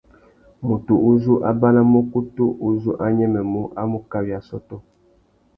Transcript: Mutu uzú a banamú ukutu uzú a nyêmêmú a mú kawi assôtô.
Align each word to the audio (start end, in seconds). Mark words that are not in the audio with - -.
Mutu 0.67 0.93
uzú 1.11 1.33
a 1.49 1.51
banamú 1.61 1.97
ukutu 2.03 2.45
uzú 2.69 2.91
a 3.03 3.05
nyêmêmú 3.15 3.61
a 3.79 3.81
mú 3.89 3.99
kawi 4.11 4.31
assôtô. 4.39 4.75